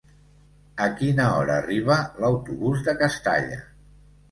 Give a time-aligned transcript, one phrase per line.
[0.85, 3.63] A quina hora arriba l'autobús de Castalla?